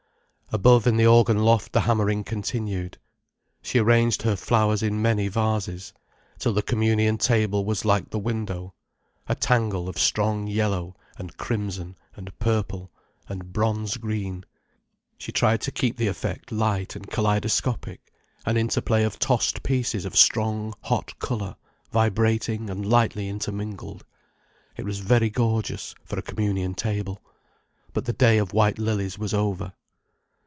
Above 0.53 0.85
in 0.85 0.97
the 0.97 1.05
organ 1.07 1.39
loft 1.39 1.71
the 1.71 1.79
hammering 1.79 2.25
continued. 2.25 2.97
She 3.61 3.79
arranged 3.79 4.23
her 4.23 4.35
flowers 4.35 4.83
in 4.83 5.01
many 5.01 5.29
vases, 5.29 5.93
till 6.39 6.51
the 6.51 6.61
communion 6.61 7.17
table 7.17 7.63
was 7.63 7.85
like 7.85 8.09
the 8.09 8.19
window, 8.19 8.73
a 9.29 9.33
tangle 9.33 9.87
of 9.87 9.97
strong 9.97 10.47
yellow, 10.47 10.93
and 11.17 11.37
crimson, 11.37 11.95
and 12.17 12.37
purple, 12.37 12.91
and 13.29 13.53
bronze 13.53 13.95
green. 13.95 14.43
She 15.17 15.31
tried 15.31 15.61
to 15.61 15.71
keep 15.71 15.95
the 15.95 16.07
effect 16.07 16.51
light 16.51 16.97
and 16.97 17.09
kaleidoscopic, 17.09 18.11
an 18.45 18.57
interplay 18.57 19.03
of 19.03 19.19
tossed 19.19 19.63
pieces 19.63 20.03
of 20.03 20.17
strong, 20.17 20.73
hot 20.81 21.17
colour, 21.19 21.55
vibrating 21.93 22.69
and 22.69 22.85
lightly 22.85 23.29
intermingled. 23.29 24.03
It 24.75 24.83
was 24.83 24.99
very 24.99 25.29
gorgeous, 25.29 25.95
for 26.03 26.19
a 26.19 26.21
communion 26.21 26.73
table. 26.75 27.21
But 27.93 28.03
the 28.03 28.11
day 28.11 28.37
of 28.37 28.51
white 28.51 28.77
lilies 28.77 29.17
was 29.17 29.33
over. 29.33 29.71